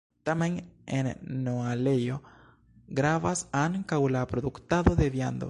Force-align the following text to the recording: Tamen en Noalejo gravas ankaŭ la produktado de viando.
Tamen 0.27 0.53
en 0.99 1.09
Noalejo 1.47 2.17
gravas 3.01 3.45
ankaŭ 3.65 4.03
la 4.17 4.25
produktado 4.35 4.99
de 5.03 5.13
viando. 5.19 5.37